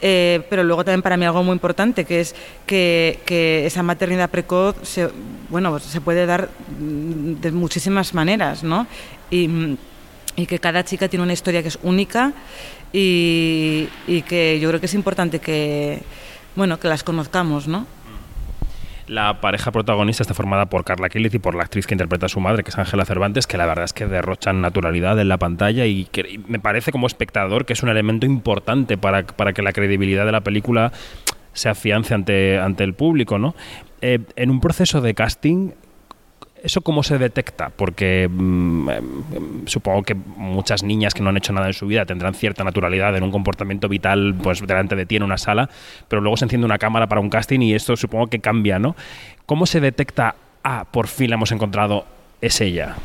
eh, 0.00 0.46
pero 0.50 0.62
luego 0.62 0.84
también 0.84 1.02
para 1.02 1.16
mí 1.16 1.24
algo 1.24 1.42
muy 1.42 1.54
importante, 1.54 2.04
que 2.04 2.20
es 2.20 2.34
que, 2.66 3.64
esa 3.66 3.82
maternidad 3.82 4.30
precoz 4.30 4.76
se, 4.82 5.08
bueno, 5.48 5.78
se 5.78 6.00
puede 6.00 6.26
dar 6.26 6.50
de 6.78 7.50
muchísimas 7.52 8.14
maneras, 8.14 8.62
¿no? 8.62 8.86
Y, 9.30 9.76
y 10.36 10.46
que 10.46 10.58
cada 10.58 10.84
chica 10.84 11.08
tiene 11.08 11.22
una 11.22 11.32
historia 11.32 11.62
que 11.62 11.68
es 11.68 11.78
única 11.82 12.32
y, 12.96 14.22
que 14.28 14.60
yo 14.60 14.68
creo 14.68 14.80
que 14.80 14.86
es 14.86 14.94
importante 14.94 15.40
que, 15.40 16.00
bueno, 16.54 16.78
que 16.78 16.86
las 16.88 17.02
conozcamos, 17.02 17.66
¿no? 17.66 17.86
La 19.08 19.40
pareja 19.40 19.70
protagonista 19.70 20.22
está 20.22 20.32
formada 20.32 20.66
por 20.66 20.84
Carla 20.84 21.10
Quílez 21.10 21.34
y 21.34 21.38
por 21.38 21.54
la 21.54 21.64
actriz 21.64 21.86
que 21.86 21.94
interpreta 21.94 22.26
a 22.26 22.28
su 22.28 22.40
madre, 22.40 22.62
que 22.62 22.70
es 22.70 22.78
Ángela 22.78 23.04
Cervantes, 23.04 23.46
que 23.46 23.58
la 23.58 23.66
verdad 23.66 23.84
es 23.84 23.92
que 23.92 24.06
derrochan 24.06 24.62
naturalidad 24.62 25.18
en 25.18 25.28
la 25.28 25.36
pantalla 25.38 25.84
y 25.84 26.06
que 26.06 26.40
me 26.46 26.58
parece 26.58 26.92
como 26.92 27.06
espectador 27.06 27.66
que 27.66 27.74
es 27.74 27.82
un 27.82 27.90
elemento 27.90 28.24
importante 28.26 28.96
para, 28.96 29.26
para 29.26 29.52
que 29.52 29.60
la 29.60 29.72
credibilidad 29.72 30.24
de 30.24 30.32
la 30.32 30.40
película 30.40 30.92
se 31.52 31.68
afiance 31.68 32.14
ante, 32.14 32.58
ante 32.58 32.84
el 32.84 32.94
público, 32.94 33.38
¿no? 33.38 33.54
Eh, 34.00 34.20
en 34.36 34.50
un 34.50 34.60
proceso 34.60 35.00
de 35.00 35.14
casting, 35.14 35.72
¿Eso 36.64 36.80
cómo 36.80 37.02
se 37.02 37.18
detecta? 37.18 37.68
Porque 37.68 38.26
mm, 38.26 38.88
em, 38.88 39.66
supongo 39.66 40.02
que 40.02 40.14
muchas 40.14 40.82
niñas 40.82 41.12
que 41.12 41.22
no 41.22 41.28
han 41.28 41.36
hecho 41.36 41.52
nada 41.52 41.66
en 41.66 41.74
su 41.74 41.86
vida 41.86 42.06
tendrán 42.06 42.32
cierta 42.32 42.64
naturalidad 42.64 43.14
en 43.14 43.22
un 43.22 43.30
comportamiento 43.30 43.86
vital 43.86 44.34
pues 44.42 44.66
delante 44.66 44.96
de 44.96 45.04
ti 45.04 45.16
en 45.16 45.24
una 45.24 45.36
sala, 45.36 45.68
pero 46.08 46.22
luego 46.22 46.38
se 46.38 46.46
enciende 46.46 46.64
una 46.64 46.78
cámara 46.78 47.06
para 47.06 47.20
un 47.20 47.28
casting 47.28 47.60
y 47.60 47.74
esto 47.74 47.98
supongo 47.98 48.28
que 48.28 48.38
cambia, 48.38 48.78
¿no? 48.78 48.96
¿Cómo 49.44 49.66
se 49.66 49.80
detecta, 49.80 50.36
ah, 50.62 50.86
por 50.90 51.06
fin 51.06 51.28
la 51.28 51.36
hemos 51.36 51.52
encontrado, 51.52 52.06
es 52.40 52.58
ella? 52.62 52.96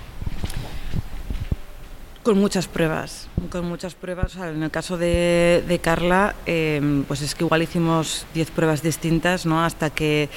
Con 2.23 2.37
muchas 2.37 2.67
pruebas, 2.67 3.29
con 3.49 3.65
muchas 3.65 3.95
pruebas. 3.95 4.35
en 4.35 4.61
el 4.61 4.71
caso 4.71 4.97
de, 4.97 5.79
Carla, 5.81 6.35
em, 6.45 7.03
pues 7.05 7.21
es 7.21 7.33
que 7.33 7.45
igual 7.45 7.61
hicimos 7.61 8.25
10 8.33 8.51
pruebas 8.51 8.83
distintas, 8.83 9.45
¿no? 9.45 9.63
Hasta 9.63 9.89
que 9.89 10.27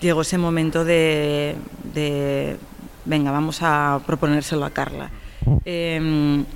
llegó 0.00 0.22
ese 0.22 0.38
momento 0.38 0.84
de, 0.86 1.54
venga, 3.04 3.30
vamos 3.30 3.58
a 3.60 4.00
proponérselo 4.06 4.64
a 4.64 4.70
Carla. 4.70 5.10
Em, 5.66 6.46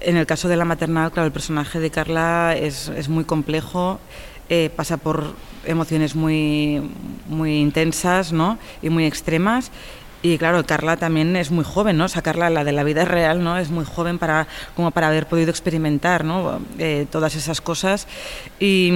en 0.00 0.16
el 0.16 0.26
caso 0.26 0.48
de 0.48 0.56
la 0.56 0.64
maternal, 0.64 1.12
claro, 1.12 1.26
el 1.26 1.32
personaje 1.32 1.78
de 1.78 1.90
Carla 1.90 2.56
es, 2.56 2.88
es 2.88 3.10
muy 3.10 3.24
complejo, 3.24 4.00
eh, 4.48 4.70
pasa 4.74 4.96
por 4.96 5.34
emociones 5.66 6.14
muy, 6.14 6.80
muy 7.28 7.58
intensas 7.58 8.32
¿no? 8.32 8.58
y 8.80 8.88
muy 8.88 9.04
extremas 9.04 9.70
y 10.32 10.38
claro, 10.38 10.64
Carla 10.64 10.96
también 10.96 11.36
es 11.36 11.50
muy 11.50 11.64
joven, 11.64 11.96
¿no? 11.96 12.06
O 12.06 12.08
sea, 12.08 12.22
Carla, 12.22 12.50
la 12.50 12.64
de 12.64 12.72
la 12.72 12.84
vida 12.84 13.04
real, 13.04 13.42
¿no? 13.42 13.58
Es 13.58 13.70
muy 13.70 13.84
joven 13.84 14.18
para, 14.18 14.46
como 14.74 14.90
para 14.90 15.08
haber 15.08 15.26
podido 15.26 15.50
experimentar, 15.50 16.24
¿no? 16.24 16.60
Eh, 16.78 17.06
todas 17.10 17.34
esas 17.34 17.60
cosas. 17.60 18.06
Y, 18.58 18.90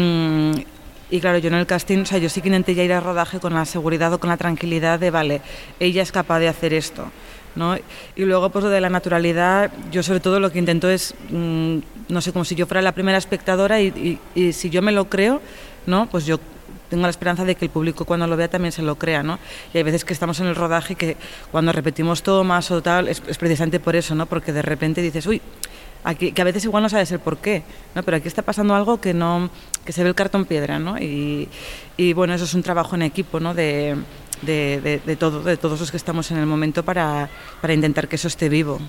y 1.10 1.20
claro, 1.20 1.38
yo 1.38 1.48
en 1.48 1.54
el 1.54 1.66
casting, 1.66 1.98
o 1.98 2.06
sea, 2.06 2.18
yo 2.18 2.28
sí 2.28 2.40
que 2.40 2.48
intenté 2.48 2.74
ya 2.74 2.84
ir 2.84 2.92
al 2.92 3.04
rodaje 3.04 3.40
con 3.40 3.54
la 3.54 3.64
seguridad 3.64 4.12
o 4.12 4.20
con 4.20 4.30
la 4.30 4.36
tranquilidad 4.36 4.98
de, 4.98 5.10
vale, 5.10 5.40
ella 5.78 6.02
es 6.02 6.12
capaz 6.12 6.38
de 6.40 6.48
hacer 6.48 6.72
esto. 6.72 7.10
¿no? 7.56 7.76
Y 8.16 8.24
luego, 8.24 8.50
pues 8.50 8.64
lo 8.64 8.70
de 8.70 8.80
la 8.80 8.90
naturalidad, 8.90 9.70
yo 9.90 10.02
sobre 10.02 10.20
todo 10.20 10.40
lo 10.40 10.52
que 10.52 10.58
intento 10.58 10.88
es, 10.88 11.14
mm, 11.30 11.78
no 12.08 12.20
sé, 12.20 12.32
como 12.32 12.44
si 12.44 12.54
yo 12.54 12.66
fuera 12.66 12.82
la 12.82 12.92
primera 12.92 13.18
espectadora 13.18 13.80
y, 13.80 14.18
y, 14.34 14.52
si 14.52 14.70
yo 14.70 14.82
me 14.82 14.92
lo 14.92 15.08
creo, 15.08 15.40
¿no? 15.86 16.06
Pues 16.06 16.26
yo 16.26 16.38
tengo 16.90 17.04
la 17.04 17.10
esperanza 17.10 17.44
de 17.44 17.54
que 17.54 17.64
el 17.64 17.70
público 17.70 18.04
cuando 18.04 18.26
lo 18.26 18.36
vea 18.36 18.48
también 18.48 18.72
se 18.72 18.82
lo 18.82 18.96
crea, 18.96 19.22
¿no? 19.22 19.38
Y 19.72 19.78
hay 19.78 19.84
veces 19.84 20.04
que 20.04 20.12
estamos 20.12 20.40
en 20.40 20.46
el 20.46 20.56
rodaje 20.56 20.96
que 20.96 21.16
cuando 21.50 21.72
repetimos 21.72 22.22
todo 22.22 22.44
más 22.44 22.70
o 22.70 22.82
tal, 22.82 23.08
es, 23.08 23.20
precisamente 23.20 23.80
por 23.80 23.96
eso, 23.96 24.14
¿no? 24.14 24.26
Porque 24.26 24.52
de 24.52 24.60
repente 24.60 25.00
dices, 25.00 25.26
uy, 25.26 25.40
aquí, 26.04 26.32
que 26.32 26.42
a 26.42 26.44
veces 26.44 26.64
igual 26.64 26.82
no 26.82 26.88
sabes 26.88 27.10
el 27.12 27.20
por 27.20 27.38
qué, 27.38 27.62
¿no? 27.94 28.02
Pero 28.02 28.16
aquí 28.18 28.28
está 28.28 28.42
pasando 28.42 28.74
algo 28.74 29.00
que 29.00 29.14
no, 29.14 29.48
que 29.84 29.92
se 29.92 30.02
ve 30.02 30.08
el 30.10 30.14
cartón 30.14 30.44
piedra, 30.44 30.78
¿no? 30.78 30.98
Y, 30.98 31.48
y 31.96 32.12
bueno, 32.12 32.34
eso 32.34 32.44
es 32.44 32.54
un 32.54 32.62
trabajo 32.62 32.96
en 32.96 33.02
equipo, 33.02 33.40
¿no? 33.40 33.54
De, 33.54 33.96
de, 34.42 35.00
de, 35.04 35.16
todo, 35.16 35.42
de 35.42 35.56
todos 35.56 35.80
los 35.80 35.90
que 35.90 35.96
estamos 35.96 36.30
en 36.30 36.38
el 36.38 36.46
momento 36.46 36.82
para, 36.82 37.30
para 37.60 37.72
intentar 37.72 38.08
que 38.08 38.16
eso 38.16 38.28
esté 38.28 38.48
vivo. 38.48 38.80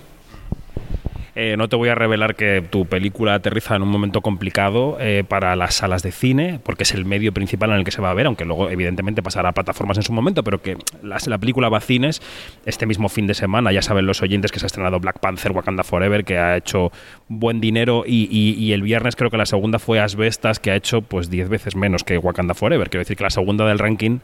Eh, 1.34 1.56
no 1.58 1.70
te 1.70 1.78
voy 1.78 1.88
a 1.88 1.96
revelar 1.96 2.36
que 2.36 2.62
tu 2.62 2.86
película 2.86 3.36
aterriza 3.36 3.76
en 3.78 3.84
un 3.84 3.90
momento 3.90 4.22
complicado 4.22 4.98
eh, 5.00 5.24
para 5.26 5.56
las 5.56 5.76
salas 5.76 6.04
de 6.04 6.12
cine, 6.12 6.60
porque 6.62 6.84
es 6.84 6.94
el 6.94 7.06
medio 7.06 7.32
principal 7.32 7.72
en 7.72 7.78
el 7.78 7.84
que 7.86 7.92
se 7.92 8.02
va 8.02 8.12
a 8.12 8.14
ver, 8.14 8.26
aunque 8.26 8.44
luego 8.44 8.70
evidentemente 8.70 9.24
pasará 9.24 9.50
a 9.50 9.52
plataformas 9.54 9.96
en 9.96 10.04
su 10.04 10.12
momento, 10.12 10.44
pero 10.44 10.62
que 10.62 10.76
la, 11.02 11.38
película 11.38 11.70
va 11.70 11.78
a 11.78 11.82
cines 11.82 12.22
este 12.66 12.86
mismo 12.86 13.08
fin 13.08 13.28
de 13.28 13.34
semana. 13.34 13.72
Ya 13.72 13.82
saben 13.82 14.06
los 14.06 14.22
oyentes 14.22 14.52
que 14.52 14.60
se 14.60 14.66
ha 14.66 14.68
estrenado 14.68 15.00
Black 15.00 15.20
Panther 15.20 15.54
Wakanda 15.54 15.84
Forever, 15.84 16.26
que 16.26 16.38
ha 16.38 16.58
hecho 16.58 16.92
buen 17.30 17.62
dinero, 17.62 18.04
y, 18.06 18.72
el 18.74 18.82
viernes 18.82 19.16
creo 19.16 19.30
que 19.30 19.38
la 19.38 19.46
segunda 19.46 19.80
fue 19.80 20.00
Asbestas, 20.00 20.60
que 20.60 20.72
ha 20.72 20.76
hecho 20.76 21.02
pues 21.02 21.30
10 21.30 21.50
veces 21.50 21.76
menos 21.76 22.04
que 22.04 22.18
Wakanda 22.18 22.54
Forever. 22.54 22.90
Quiero 22.90 23.02
decir 23.02 23.16
que 23.16 23.24
la 23.24 23.30
segunda 23.30 23.66
del 23.66 23.80
ranking... 23.80 24.20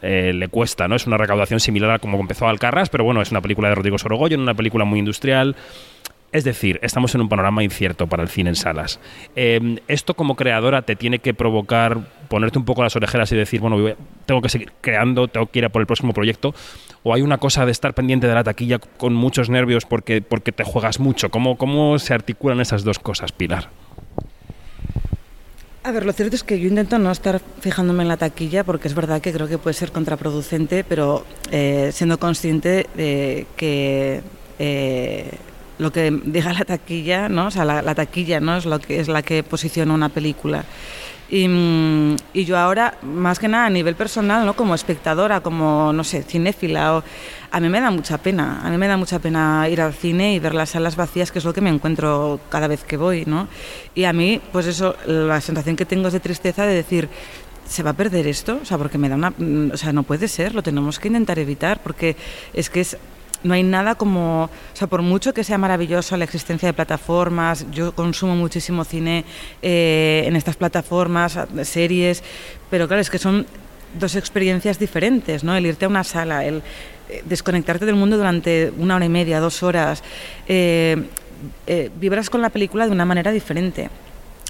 Eh, 0.00 0.32
le 0.32 0.46
cuesta, 0.46 0.86
¿no? 0.86 0.94
Es 0.94 1.08
una 1.08 1.16
recaudación 1.16 1.58
similar 1.58 1.90
a 1.90 1.98
como 1.98 2.20
empezó 2.20 2.46
Alcarras, 2.46 2.88
pero 2.88 3.02
bueno, 3.02 3.20
es 3.20 3.32
una 3.32 3.40
película 3.40 3.68
de 3.68 3.74
Rodrigo 3.74 3.98
Sorogoyen, 3.98 4.38
una 4.38 4.54
película 4.54 4.84
muy 4.84 5.00
industrial, 5.00 5.56
es 6.30 6.44
decir, 6.44 6.78
estamos 6.82 7.14
en 7.14 7.22
un 7.22 7.28
panorama 7.28 7.64
incierto 7.64 8.06
para 8.06 8.22
el 8.22 8.28
cine 8.28 8.50
en 8.50 8.56
salas. 8.56 9.00
Em, 9.34 9.78
esto 9.88 10.14
como 10.14 10.36
creadora 10.36 10.82
te 10.82 10.94
tiene 10.94 11.20
que 11.20 11.32
provocar 11.32 12.00
ponerte 12.28 12.58
un 12.58 12.66
poco 12.66 12.82
las 12.82 12.94
orejeras 12.96 13.32
y 13.32 13.36
decir, 13.36 13.60
bueno, 13.60 13.94
tengo 14.26 14.42
que 14.42 14.50
seguir 14.50 14.72
creando, 14.82 15.28
tengo 15.28 15.46
que 15.46 15.60
ir 15.60 15.64
a 15.64 15.70
por 15.70 15.80
el 15.80 15.86
próximo 15.86 16.12
proyecto. 16.12 16.54
O 17.02 17.14
hay 17.14 17.22
una 17.22 17.38
cosa 17.38 17.64
de 17.64 17.72
estar 17.72 17.94
pendiente 17.94 18.26
de 18.26 18.34
la 18.34 18.44
taquilla 18.44 18.78
con 18.78 19.14
muchos 19.14 19.48
nervios 19.48 19.86
porque, 19.86 20.20
porque 20.20 20.52
te 20.52 20.64
juegas 20.64 21.00
mucho. 21.00 21.30
¿Cómo, 21.30 21.56
¿Cómo 21.56 21.98
se 21.98 22.12
articulan 22.12 22.60
esas 22.60 22.84
dos 22.84 22.98
cosas, 22.98 23.32
Pilar? 23.32 23.70
A 25.84 25.92
ver, 25.92 26.04
lo 26.04 26.12
cierto 26.12 26.36
es 26.36 26.44
que 26.44 26.60
yo 26.60 26.68
intento 26.68 26.98
no 26.98 27.10
estar 27.10 27.40
fijándome 27.60 28.02
en 28.02 28.08
la 28.08 28.18
taquilla 28.18 28.64
porque 28.64 28.88
es 28.88 28.94
verdad 28.94 29.22
que 29.22 29.32
creo 29.32 29.48
que 29.48 29.56
puede 29.56 29.72
ser 29.72 29.90
contraproducente, 29.90 30.84
pero 30.84 31.24
eh, 31.50 31.88
siendo 31.92 32.18
consciente 32.18 32.86
de 32.94 33.46
que... 33.56 34.20
Eh, 34.58 35.30
lo 35.78 35.92
que 35.92 36.10
diga 36.24 36.52
la 36.52 36.64
taquilla, 36.64 37.28
¿no? 37.28 37.46
O 37.46 37.50
sea, 37.50 37.64
la, 37.64 37.82
la 37.82 37.94
taquilla, 37.94 38.40
¿no? 38.40 38.56
Es 38.56 38.66
lo 38.66 38.78
que 38.78 39.00
es 39.00 39.08
la 39.08 39.22
que 39.22 39.42
posiciona 39.42 39.94
una 39.94 40.08
película. 40.08 40.64
Y, 41.30 41.46
mm, 41.46 42.16
y, 42.32 42.44
yo 42.46 42.56
ahora, 42.56 42.96
más 43.02 43.38
que 43.38 43.48
nada 43.48 43.66
a 43.66 43.70
nivel 43.70 43.94
personal, 43.94 44.46
¿no? 44.46 44.56
como 44.56 44.74
espectadora, 44.74 45.40
como, 45.40 45.92
no 45.92 46.02
sé, 46.02 46.22
cinéfila, 46.22 46.96
o, 46.96 47.04
a 47.50 47.60
mí 47.60 47.68
me 47.68 47.80
da 47.80 47.90
mucha 47.90 48.16
pena, 48.18 48.62
a 48.64 48.70
mí 48.70 48.78
me 48.78 48.88
da 48.88 48.96
mucha 48.96 49.18
pena 49.18 49.68
ir 49.68 49.80
al 49.82 49.92
cine 49.92 50.34
y 50.34 50.38
ver 50.38 50.54
las 50.54 50.70
salas 50.70 50.96
vacías, 50.96 51.30
que 51.30 51.38
es 51.38 51.44
lo 51.44 51.52
que 51.52 51.60
me 51.60 51.68
encuentro 51.68 52.40
cada 52.48 52.66
vez 52.66 52.82
que 52.84 52.96
voy, 52.96 53.24
¿no? 53.26 53.46
Y 53.94 54.04
a 54.04 54.12
mí, 54.14 54.40
pues 54.52 54.66
eso, 54.66 54.96
la 55.06 55.40
sensación 55.42 55.76
que 55.76 55.84
tengo 55.84 56.06
es 56.06 56.14
de 56.14 56.20
tristeza 56.20 56.64
de 56.64 56.74
decir, 56.74 57.10
¿se 57.66 57.82
va 57.82 57.90
a 57.90 57.94
perder 57.94 58.26
esto? 58.26 58.58
O 58.62 58.64
sea, 58.64 58.78
porque 58.78 58.96
me 58.96 59.10
da 59.10 59.16
una... 59.16 59.34
O 59.72 59.76
sea, 59.76 59.92
no 59.92 60.04
puede 60.04 60.28
ser, 60.28 60.54
lo 60.54 60.62
tenemos 60.62 60.98
que 60.98 61.08
intentar 61.08 61.38
evitar, 61.38 61.80
porque 61.82 62.16
es 62.54 62.70
que 62.70 62.80
es 62.80 62.96
no 63.42 63.54
hay 63.54 63.62
nada 63.62 63.94
como, 63.94 64.44
o 64.44 64.50
sea, 64.76 64.88
por 64.88 65.02
mucho 65.02 65.32
que 65.32 65.44
sea 65.44 65.58
maravilloso 65.58 66.16
la 66.16 66.24
existencia 66.24 66.68
de 66.68 66.72
plataformas, 66.72 67.66
yo 67.70 67.94
consumo 67.94 68.34
muchísimo 68.34 68.84
cine 68.84 69.24
eh, 69.62 70.24
en 70.26 70.36
estas 70.36 70.56
plataformas, 70.56 71.38
series, 71.62 72.22
pero 72.70 72.88
claro, 72.88 73.00
es 73.00 73.10
que 73.10 73.18
son 73.18 73.46
dos 73.98 74.16
experiencias 74.16 74.78
diferentes, 74.78 75.44
¿no? 75.44 75.56
El 75.56 75.66
irte 75.66 75.84
a 75.84 75.88
una 75.88 76.04
sala, 76.04 76.44
el 76.44 76.62
eh, 77.08 77.22
desconectarte 77.24 77.86
del 77.86 77.94
mundo 77.94 78.16
durante 78.16 78.72
una 78.76 78.96
hora 78.96 79.04
y 79.04 79.08
media, 79.08 79.40
dos 79.40 79.62
horas, 79.62 80.02
eh, 80.46 81.04
eh, 81.66 81.90
vibras 81.98 82.28
con 82.28 82.42
la 82.42 82.50
película 82.50 82.86
de 82.86 82.92
una 82.92 83.04
manera 83.04 83.30
diferente. 83.30 83.88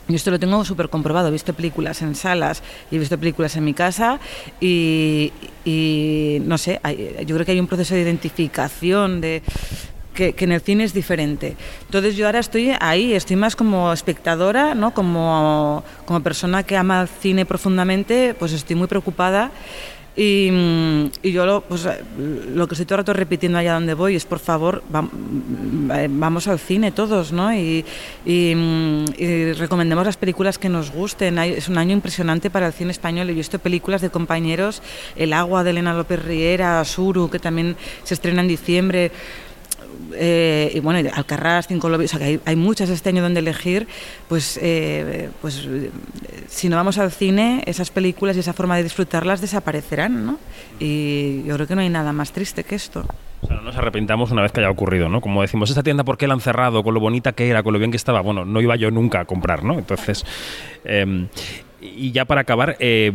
Y 0.08 0.14
esto 0.14 0.30
lo 0.30 0.38
tengo 0.38 0.64
súper 0.64 0.88
comprobado. 0.88 1.28
He 1.28 1.30
visto 1.30 1.52
películas 1.52 2.00
en 2.00 2.14
salas 2.14 2.62
y 2.90 2.96
he 2.96 2.98
visto 2.98 3.18
películas 3.18 3.56
en 3.56 3.64
mi 3.64 3.74
casa 3.74 4.18
y, 4.60 5.32
y 5.64 6.38
no 6.42 6.56
sé, 6.56 6.80
yo 7.26 7.34
creo 7.34 7.44
que 7.44 7.52
hay 7.52 7.60
un 7.60 7.66
proceso 7.66 7.94
de 7.94 8.00
identificación 8.00 9.20
de, 9.20 9.42
que, 10.14 10.32
que, 10.32 10.44
en 10.46 10.52
el 10.52 10.62
cine 10.62 10.84
es 10.84 10.94
diferente. 10.94 11.56
Entonces 11.82 12.16
yo 12.16 12.24
ahora 12.24 12.38
estoy 12.38 12.72
ahí, 12.80 13.12
estoy 13.12 13.36
más 13.36 13.54
como 13.54 13.92
espectadora, 13.92 14.74
¿no? 14.74 14.94
como, 14.94 15.84
como 16.06 16.20
persona 16.22 16.62
que 16.62 16.78
ama 16.78 17.02
el 17.02 17.08
cine 17.08 17.44
profundamente, 17.44 18.34
pues 18.38 18.52
estoy 18.52 18.76
muy 18.76 18.86
preocupada 18.86 19.50
y, 20.20 20.50
y, 21.22 21.30
yo 21.30 21.46
lo, 21.46 21.60
pues, 21.60 21.88
lo 22.52 22.66
que 22.66 22.74
estoy 22.74 22.86
todo 22.86 22.96
el 22.96 23.04
rato 23.04 23.12
repitiendo 23.12 23.56
allá 23.56 23.74
donde 23.74 23.94
voy 23.94 24.16
es, 24.16 24.24
por 24.24 24.40
favor, 24.40 24.82
va, 24.92 25.08
vamos 26.10 26.48
al 26.48 26.58
cine 26.58 26.90
todos, 26.90 27.30
¿no? 27.30 27.54
Y, 27.54 27.84
y, 28.26 29.52
recomendemos 29.52 30.04
las 30.04 30.16
películas 30.16 30.58
que 30.58 30.68
nos 30.68 30.90
gusten. 30.90 31.38
Es 31.38 31.68
un 31.68 31.78
año 31.78 31.92
impresionante 31.92 32.50
para 32.50 32.66
el 32.66 32.72
cine 32.72 32.90
español. 32.90 33.30
He 33.30 33.32
visto 33.32 33.60
películas 33.60 34.00
de 34.00 34.10
compañeros, 34.10 34.82
El 35.14 35.32
agua 35.32 35.62
de 35.62 35.70
Elena 35.70 35.94
López 35.94 36.20
Riera, 36.24 36.84
Suru, 36.84 37.30
que 37.30 37.38
también 37.38 37.76
se 38.02 38.14
estrena 38.14 38.40
en 38.42 38.48
diciembre. 38.48 39.12
Eh, 40.14 40.72
y 40.74 40.80
bueno, 40.80 41.08
Alcarrás, 41.14 41.68
Cinco 41.68 41.88
Lobos, 41.88 42.06
o 42.06 42.08
sea 42.08 42.18
que 42.18 42.24
hay, 42.24 42.40
hay, 42.44 42.56
muchas 42.56 42.88
este 42.88 43.10
año 43.10 43.22
donde 43.22 43.40
elegir, 43.40 43.86
pues, 44.28 44.58
eh, 44.62 45.30
pues 45.40 45.68
si 46.48 46.68
no 46.68 46.76
vamos 46.76 46.98
al 46.98 47.12
cine, 47.12 47.62
esas 47.66 47.90
películas 47.90 48.36
y 48.36 48.40
esa 48.40 48.52
forma 48.52 48.76
de 48.76 48.82
disfrutarlas 48.82 49.40
desaparecerán, 49.40 50.24
¿no? 50.24 50.38
Y 50.80 51.42
yo 51.44 51.54
creo 51.54 51.66
que 51.66 51.74
no 51.74 51.82
hay 51.82 51.90
nada 51.90 52.12
más 52.12 52.32
triste 52.32 52.64
que 52.64 52.74
esto. 52.74 53.04
O 53.42 53.46
sea, 53.46 53.56
no 53.56 53.62
nos 53.62 53.76
arrepentamos 53.76 54.30
una 54.30 54.42
vez 54.42 54.52
que 54.52 54.60
haya 54.60 54.70
ocurrido, 54.70 55.08
¿no? 55.08 55.20
Como 55.20 55.42
decimos, 55.42 55.70
esta 55.70 55.82
tienda, 55.82 56.04
¿por 56.04 56.18
qué 56.18 56.26
la 56.26 56.34
han 56.34 56.40
cerrado? 56.40 56.82
Con 56.82 56.94
lo 56.94 57.00
bonita 57.00 57.32
que 57.32 57.48
era, 57.48 57.62
con 57.62 57.72
lo 57.72 57.78
bien 57.78 57.90
que 57.90 57.96
estaba. 57.96 58.20
Bueno, 58.20 58.44
no 58.44 58.60
iba 58.60 58.76
yo 58.76 58.90
nunca 58.90 59.20
a 59.20 59.24
comprar, 59.24 59.64
¿no? 59.64 59.78
Entonces... 59.78 60.24
Eh, 60.84 61.26
y 61.80 62.10
ya 62.10 62.24
para 62.24 62.40
acabar, 62.40 62.76
eh, 62.80 63.12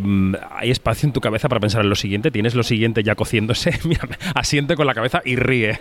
¿hay 0.52 0.72
espacio 0.72 1.08
en 1.08 1.14
tu 1.14 1.20
cabeza 1.20 1.50
para 1.50 1.60
pensar 1.60 1.82
en 1.82 1.90
lo 1.90 1.96
siguiente? 1.96 2.32
¿Tienes 2.32 2.56
lo 2.56 2.64
siguiente 2.64 3.04
ya 3.04 3.16
cociéndose? 3.16 3.78
Mira, 3.84 4.08
asiente 4.36 4.76
con 4.76 4.88
la 4.88 4.94
cabeza 4.94 5.22
y 5.26 5.36
ríe. 5.36 5.80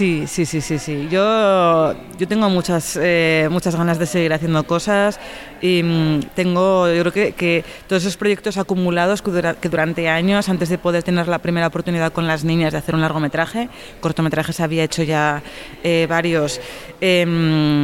Sí, 0.00 0.26
sí, 0.26 0.46
sí, 0.46 0.62
sí, 0.62 0.78
sí. 0.78 1.08
Yo, 1.10 1.94
yo 2.16 2.26
tengo 2.26 2.48
muchas, 2.48 2.98
eh, 2.98 3.48
muchas 3.50 3.76
ganas 3.76 3.98
de 3.98 4.06
seguir 4.06 4.32
haciendo 4.32 4.64
cosas 4.64 5.20
y 5.60 5.82
mmm, 5.82 6.20
tengo, 6.34 6.90
yo 6.90 7.02
creo 7.02 7.12
que, 7.12 7.32
que, 7.32 7.66
todos 7.86 8.04
esos 8.04 8.16
proyectos 8.16 8.56
acumulados 8.56 9.20
que, 9.20 9.30
que, 9.60 9.68
durante 9.68 10.08
años, 10.08 10.48
antes 10.48 10.70
de 10.70 10.78
poder 10.78 11.02
tener 11.02 11.28
la 11.28 11.38
primera 11.40 11.66
oportunidad 11.66 12.14
con 12.14 12.26
las 12.26 12.44
niñas 12.44 12.72
de 12.72 12.78
hacer 12.78 12.94
un 12.94 13.02
largometraje, 13.02 13.68
cortometrajes 14.00 14.60
había 14.60 14.84
hecho 14.84 15.02
ya 15.02 15.42
eh, 15.84 16.06
varios. 16.08 16.62
Eh, 17.02 17.82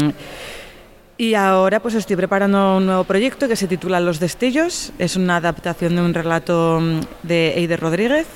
y 1.19 1.35
ahora 1.35 1.81
pues 1.81 1.97
estoy 1.97 2.17
preparando 2.17 2.79
un 2.79 2.87
nuevo 2.87 3.05
proyecto 3.05 3.47
que 3.47 3.57
se 3.57 3.69
titula 3.69 4.01
Los 4.01 4.21
Destellos. 4.21 4.91
Es 4.99 5.17
una 5.17 5.37
adaptación 5.37 5.97
de 5.97 6.01
un 6.01 6.15
relato 6.15 6.81
de 7.23 7.59
Eider 7.59 7.79
Rodríguez. 7.81 8.27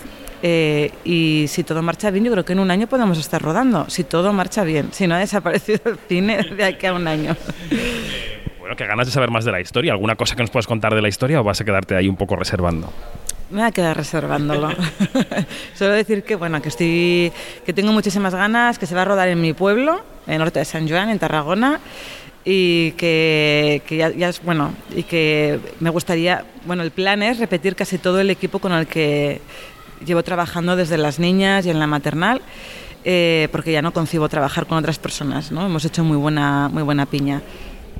Eh, 0.42 0.90
y 1.04 1.46
si 1.48 1.64
todo 1.64 1.82
marcha 1.82 2.10
bien, 2.10 2.24
yo 2.24 2.32
creo 2.32 2.44
que 2.44 2.52
en 2.52 2.60
un 2.60 2.70
año 2.70 2.86
podemos 2.86 3.18
estar 3.18 3.40
rodando. 3.42 3.88
Si 3.88 4.04
todo 4.04 4.32
marcha 4.32 4.64
bien. 4.64 4.88
Si 4.92 5.06
no 5.06 5.14
ha 5.14 5.18
desaparecido 5.18 5.80
el 5.84 5.98
cine 6.08 6.42
de 6.56 6.64
aquí 6.64 6.86
a 6.86 6.94
un 6.94 7.06
año. 7.06 7.36
Bueno, 8.58 8.76
que 8.76 8.86
ganas 8.86 9.06
de 9.06 9.12
saber 9.12 9.30
más 9.30 9.44
de 9.44 9.52
la 9.52 9.60
historia. 9.60 9.92
¿Alguna 9.92 10.16
cosa 10.16 10.36
que 10.36 10.42
nos 10.42 10.50
puedas 10.50 10.66
contar 10.66 10.94
de 10.94 11.02
la 11.02 11.08
historia 11.08 11.40
o 11.40 11.44
vas 11.44 11.60
a 11.60 11.64
quedarte 11.64 11.96
ahí 11.96 12.08
un 12.08 12.16
poco 12.16 12.36
reservando? 12.36 12.92
Me 13.50 13.58
voy 13.58 13.66
a 13.66 13.72
quedar 13.72 13.96
reservándolo. 13.96 14.70
Solo 15.74 15.92
decir 15.92 16.22
que 16.22 16.36
bueno, 16.36 16.62
que 16.62 16.68
estoy 16.68 17.32
que 17.66 17.72
tengo 17.72 17.92
muchísimas 17.92 18.34
ganas, 18.34 18.78
que 18.78 18.86
se 18.86 18.94
va 18.94 19.02
a 19.02 19.06
rodar 19.06 19.28
en 19.28 19.40
mi 19.40 19.52
pueblo, 19.52 20.02
en 20.26 20.38
norte 20.38 20.60
de 20.60 20.64
San 20.64 20.88
Juan, 20.88 21.10
en 21.10 21.18
Tarragona 21.18 21.80
y 22.44 22.92
que, 22.92 23.82
que 23.86 23.96
ya, 23.96 24.10
ya, 24.10 24.28
es 24.30 24.42
bueno 24.42 24.72
y 24.94 25.02
que 25.02 25.60
me 25.80 25.90
gustaría 25.90 26.44
bueno 26.64 26.82
el 26.82 26.90
plan 26.90 27.22
es 27.22 27.38
repetir 27.38 27.76
casi 27.76 27.98
todo 27.98 28.18
el 28.18 28.30
equipo 28.30 28.60
con 28.60 28.72
el 28.72 28.86
que 28.86 29.42
llevo 30.04 30.22
trabajando 30.22 30.76
desde 30.76 30.98
las 30.98 31.18
niñas 31.18 31.66
y 31.66 31.70
en 31.70 31.78
la 31.78 31.86
maternal 31.86 32.42
eh, 33.04 33.48
porque 33.52 33.72
ya 33.72 33.82
no 33.82 33.92
concibo 33.92 34.28
trabajar 34.28 34.66
con 34.66 34.78
otras 34.78 34.98
personas 34.98 35.52
no 35.52 35.64
hemos 35.64 35.84
hecho 35.84 36.04
muy 36.04 36.16
buena 36.16 36.68
muy 36.68 36.82
buena 36.82 37.06
piña 37.06 37.42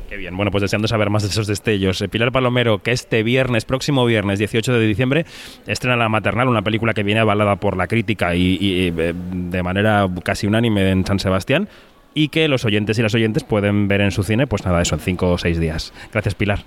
Qué 0.09 0.17
bien, 0.17 0.37
bueno, 0.37 0.51
pues 0.51 0.63
deseando 0.63 0.89
saber 0.89 1.09
más 1.09 1.23
de 1.23 1.29
esos 1.29 1.47
destellos. 1.47 2.03
Pilar 2.11 2.33
Palomero, 2.33 2.83
que 2.83 2.91
este 2.91 3.23
viernes, 3.23 3.65
próximo 3.65 4.05
viernes, 4.05 4.41
18 4.41 4.73
de 4.73 4.81
diciembre, 4.85 5.25
estrena 5.69 5.95
La 5.95 6.09
Maternal, 6.09 6.49
una 6.49 6.63
película 6.63 6.95
que 6.95 7.05
viene 7.05 7.21
avalada 7.21 7.55
por 7.55 7.77
la 7.77 7.87
crítica 7.87 8.35
y, 8.35 8.59
y 8.61 8.91
de 8.91 9.63
manera 9.63 10.09
casi 10.25 10.49
unánime 10.49 10.91
en 10.91 11.07
San 11.07 11.21
Sebastián 11.21 11.69
y 12.15 12.29
que 12.29 12.49
los 12.49 12.65
oyentes 12.65 12.99
y 12.99 13.03
las 13.03 13.15
oyentes 13.15 13.45
pueden 13.45 13.89
ver 13.89 14.01
en 14.01 14.11
su 14.11 14.23
cine, 14.23 14.47
pues 14.47 14.65
nada, 14.65 14.83
eso 14.83 14.95
en 14.95 15.01
cinco 15.01 15.31
o 15.31 15.39
seis 15.39 15.61
días. 15.61 15.93
Gracias, 16.13 16.35
Pilar. 16.35 16.65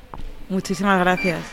Muchísimas 0.49 0.99
gracias. 0.99 1.43